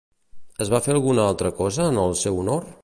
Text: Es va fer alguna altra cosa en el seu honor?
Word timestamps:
Es 0.65 0.71
va 0.75 0.79
fer 0.85 0.95
alguna 0.95 1.27
altra 1.33 1.53
cosa 1.61 1.87
en 1.93 2.03
el 2.07 2.19
seu 2.25 2.43
honor? 2.45 2.71